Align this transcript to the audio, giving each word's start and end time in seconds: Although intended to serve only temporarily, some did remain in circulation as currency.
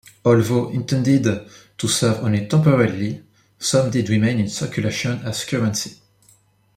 Although 0.25 0.69
intended 0.71 1.47
to 1.77 1.87
serve 1.87 2.23
only 2.23 2.47
temporarily, 2.47 3.23
some 3.59 3.91
did 3.91 4.09
remain 4.09 4.39
in 4.39 4.49
circulation 4.49 5.19
as 5.21 5.45
currency. 5.45 5.97